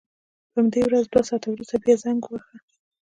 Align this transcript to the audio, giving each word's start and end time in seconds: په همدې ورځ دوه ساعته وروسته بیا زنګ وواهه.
په 0.51 0.57
همدې 0.61 0.81
ورځ 0.85 1.03
دوه 1.07 1.23
ساعته 1.29 1.47
وروسته 1.49 1.75
بیا 1.83 1.95
زنګ 2.03 2.21
وواهه. 2.25 2.57